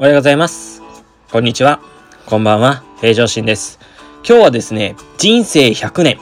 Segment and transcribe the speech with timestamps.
[0.00, 0.80] おはようございます。
[1.32, 1.80] こんにちは。
[2.24, 2.84] こんばんは。
[3.00, 3.80] 平常心です。
[4.24, 6.20] 今日はですね、人生100年。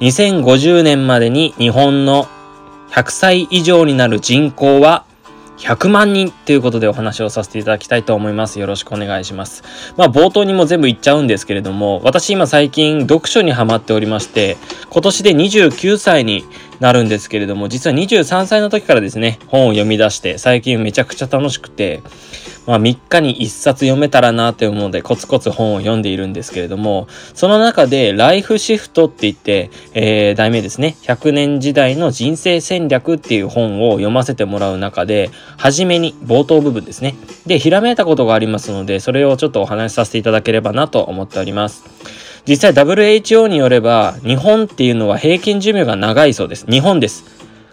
[0.00, 2.28] 2050年までに日本の
[2.90, 5.06] 100歳以上になる人口は
[5.56, 8.60] 100万人ということでお話をさせていただきたいと思います。
[8.60, 9.62] よろしくお願いします。
[9.96, 14.58] まあ冒頭にも全部言っちゃうんですけれども、私今最近読書にハマっておりまして、
[14.90, 16.44] 今年で29歳に
[16.80, 22.02] なるんですけれども、実は23歳の時からですね、本を読み出して、最近めちゃくちゃ楽しくて、
[22.66, 37.14] まあ3日に1冊読めたらなって思うので、コツコツ本を読んでいるんですけれども、その中で、ライフシフトって言って、えー、題名ですね、100年時代の人生戦略っていう本を読ませてもらう中で、はじめに、冒頭部分ですね。
[37.46, 41.84] で、ひらめいたことがありますので、それをちょっとお話しさせていただければなと思っております。
[42.48, 46.66] 実際 WHO によれば、日本っていうのは平均寿命が長いそうです。
[46.66, 47.24] 日本です。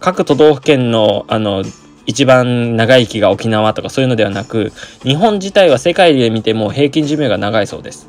[0.00, 1.64] 各都道府県の、あの、
[2.08, 4.72] 一番長生きが沖縄とかそういうのではなく、
[5.02, 8.08] 日本自体は世界で見ても平均寿命が長いそうです。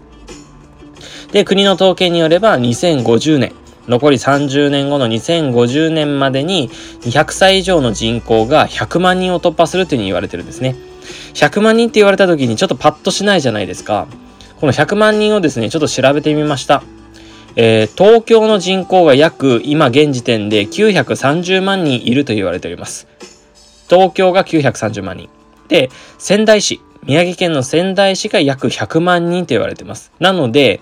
[1.33, 3.51] で、国の統計によれば2050年、
[3.89, 6.69] 残り30年後の2050年までに
[7.01, 10.77] 200歳以上の人口が100万人を突破するというふうに言われてるんですね。
[11.33, 14.07] 100万人って言われた時にちょっとパッとしないじゃないですか。
[14.61, 16.83] この100万人をですね、ちょっと調べてみました。
[17.57, 23.09] えー、東京の人口が約今現時点で930万人いると言われております。
[23.89, 25.29] 東京が930万人。
[25.67, 30.11] で、仙台市、宮城県の仙台市が約100万人と言われてます。
[30.19, 30.81] なので、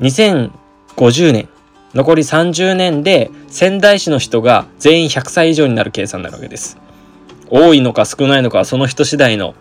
[0.00, 1.48] 2050年、
[1.94, 6.76] 残り30年で仙台市の人が全員100歳以上になる計算になるわけです。
[7.50, 9.54] 多いのか少ないのかはその人次第の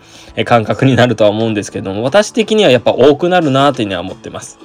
[0.45, 4.57] 感覚になるとは思うんですけども、私的にはやっぱ多くなるなというのは思ってます。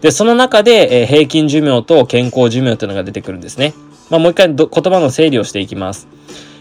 [0.00, 3.74] で、その中で、え平均寿命と健康寿命というのが出てくるんですね。
[4.08, 6.08] まあ、もう一回言葉の整理をしていきます。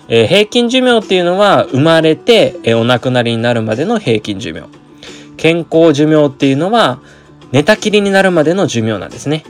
[0.10, 4.64] えー、平均寿命っていうのは生まれて、えー、お亡くなりになるまでの平均寿命。
[5.38, 7.00] 健康寿命っていうのは
[7.54, 9.46] 寝たきりになるまでの寿命なんですね。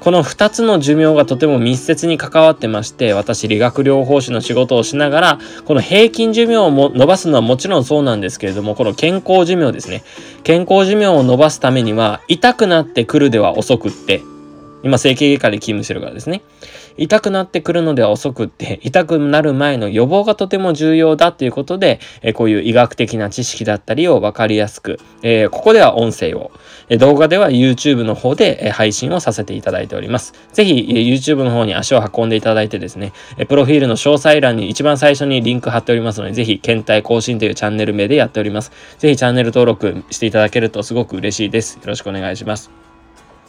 [0.00, 10.02] この2つの寿命がとても密接に関わってまして、私理学療法士の仕事をしながら、この平均寿命をも伸ばすのはもちろんそうなんですけれども、この健康寿命ですね。
[10.42, 14.22] 健康寿命を伸ばすためには、痛くなってくるでは遅くって、
[14.82, 16.42] 今整形外科で勤務してるからですね。
[16.96, 26.50] 痛くなってくるのでは遅くって、 痛くなる前の予防がとても重要だっていうことで、えこういう医学的な知識だったりを分かりやすく、え、ここでは音声を、
[26.88, 30.34] え動画では YouTube の方で、え配信をさせていただいております。
[30.52, 38.72] ぜひ、え YouTube の方に足を運んでいただいてですね、えプロフィールの詳細欄に一番最初にリンク貼っておりますので、ぜひ、検体更新というチャンネル名でやっております。
[38.98, 41.76] ぜひチャンネル登録していただけるとすごく嬉しいです。
[41.76, 42.81] よろしくお願いします。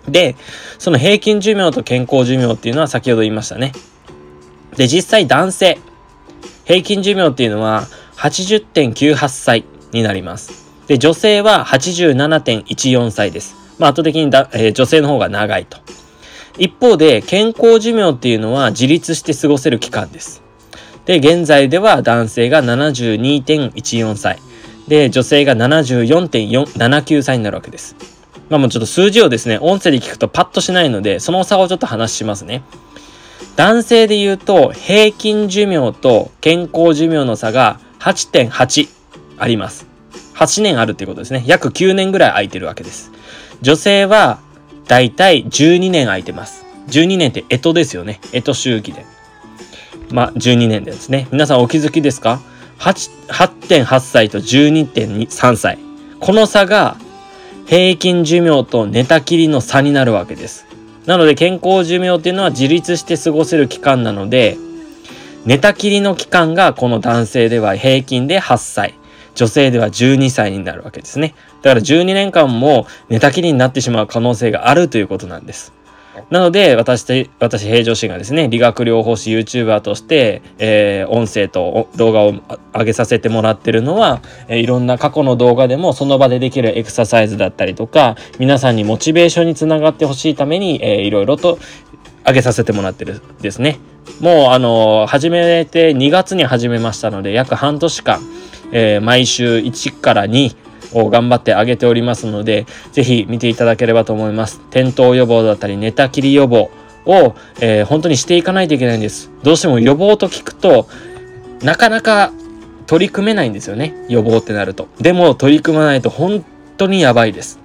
[0.07, 0.35] で、
[0.79, 3.71] その平均寿命と健康寿命っていうのは先ほど言いましたね。
[4.75, 5.79] で、実際男性、
[6.65, 7.87] 平均寿命っていうのは
[8.17, 10.63] 80.98歳になります。
[10.87, 13.55] で、女性は87.14歳です。
[13.79, 15.77] まあ、圧倒的にだ、えー、女性の方が長いと。
[16.57, 20.43] 一方で、健康寿命っていうのは自立して過ごせる期間です。
[21.05, 24.39] で、現在では男性が72.14歳。
[24.87, 28.12] で、女性が74.79歳になるわけです。
[28.53, 32.61] まあもうちょっと数字をですね、音声で聞くとパッとしないので、その差をちょっと話しますね。
[33.55, 38.89] 男性で言うと、平均寿命と健康寿命の差が8.8
[39.39, 39.87] あります。
[40.35, 41.43] 8年あるっていうことですね。
[41.47, 43.11] 約9年ぐらい空いてるわけです。
[43.63, 44.37] 女性は、
[44.87, 46.63] だいたい12年空いてます。
[46.89, 48.19] 12年って干支ですよね。
[48.33, 49.03] 干支周期で。
[50.11, 51.27] まあ、12年ですね。
[51.31, 52.39] 皆さんお気づきですか
[52.77, 55.79] ?8.8 歳と12.3歳。
[56.19, 56.97] この差が
[57.65, 60.65] 平均寿命と寝たきりの差になるわけです。
[61.05, 64.57] なので健康寿命っていうのは自立して過ごせる期間なので、
[65.45, 68.93] 寝たきりの期間がこの男性では平均で8歳、
[69.35, 71.35] 女性では12歳になるわけですね。
[71.61, 75.73] だから12年間も寝たきりになってしまう可能性があるということなんです。
[76.29, 82.33] なので、私、私、平常心がですね、理学療法士 YouTuber として、えー、音声と動画を
[82.73, 91.57] 上げさせてもらってるのは、えー、いろんな過去の動画でもその場でできるエクササイズだったりとか、皆さんにモチベーションにつながってほしいために、えー、いろいろと
[92.25, 93.79] 上げさせてもらってるですね。
[94.19, 98.21] もう、あのー、始めて2月に始めましたので、約半年間、
[98.71, 100.55] えー、毎週1から2、
[100.93, 104.61] を頑張ってあげておりますので、ぜひ見ていただければと思います。
[104.69, 106.69] 転倒予防だったり、寝たきり予防
[107.05, 109.29] を、えー、本当にしていかないといけないんです。
[109.43, 110.87] どうしても予防と聞くと、
[111.61, 112.31] なかなか
[112.87, 113.93] 取り組めないんですよね。
[114.09, 114.87] 予防ってなると。
[114.99, 116.43] でも取り組まないと本
[116.77, 117.62] 当にやばいです。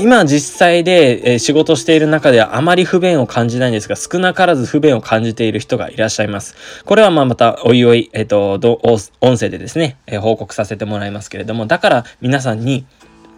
[0.00, 6.54] 今実際で、え仕事している中ではあまり不便を感じないんですが、少なからず不便を感じている人がいらっしゃいます。
[6.84, 8.80] これはまあまたおいおい、えっ、ー、と、
[9.20, 12.86] 音声でですね、え、報告させてもらいますけれども、だから皆さんに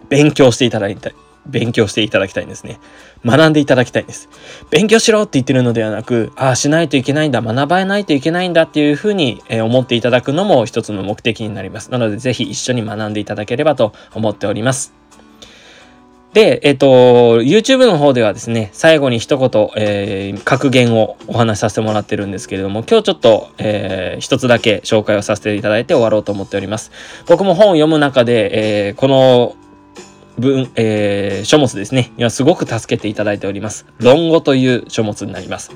[0.09, 1.11] 勉強していただいた
[1.47, 2.79] 勉強していただきたいんですね。
[3.25, 4.29] 学んでいただきたいんです。
[4.69, 11.89] 勉強しろって言ってるのではなく、ああ、しないといけないんだ、学ばないといけないんだっていうふうに、え思っていただくのも一つの目的になります。
[11.89, 15.00] なので、ぜひ一緒に学んでいただければと思っております。
[16.33, 26.91] で、えっ、と、YouTube の方ではですね、最後に一言、えー、格言をお話しさせてもらってるんですけれども、今日ちょっと、えー、一つだけ紹介をさせていただいて終わろうと思っております。
[27.27, 29.55] 僕も本を読む中で、えー、この
[30.39, 33.85] 文、えー、書物ですね、にはすごく助けていただいております。
[33.97, 35.71] 論語という書物になります。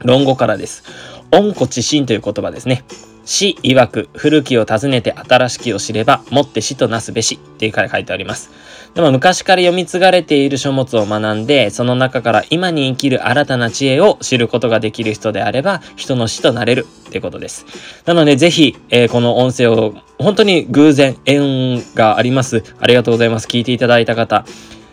[0.00, 0.84] 論語からです。
[1.32, 2.84] 温故知新という言葉ですね。
[3.30, 8.50] 死曰く、古きを訪ねて新しきを知れば、もって死となすべし、っていうから書いてあります。
[8.92, 17.66] でも昔から読み継がれている書物を学んで、その中から今に生きる新たな知恵を知ることができる人であれば、人の死となれるってことです。
[18.04, 22.64] なので、ぜひ、えー、この音声を本当に偶然、縁があります。
[22.80, 23.46] ありがとうございます。
[23.46, 24.44] 聞いていただいた方。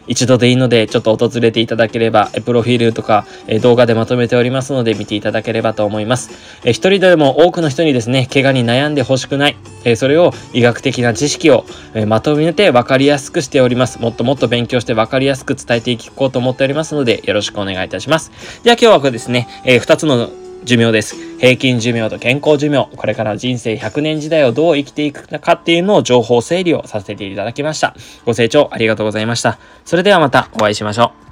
[0.07, 3.25] 一度でいいので、ちょっと訪れていただければ、プロフィールとか
[3.61, 6.31] 動画でまとめておりますので、見ていただければと思います。
[6.63, 9.57] 一人でも多くの人にですね、怪我に悩んでほしくない。
[9.95, 11.65] それを医学的な知識を
[12.07, 13.99] まとめて分かりやすくしております。
[13.99, 18.31] もっともっと勉強して分かりやすく伝えていこうと思っておりますので、よろしくお願いいたします。
[18.63, 20.29] では今日はこれですね、二つの
[20.63, 21.26] 寿命です。
[21.39, 27.95] 平均寿命と健康寿命、これから人生100年時代をどう生きていくかっていうのを情報整理をさせていただきました。
[28.25, 29.59] ご清聴ありがとうございました。
[29.85, 31.26] それではまたお会いしましょう。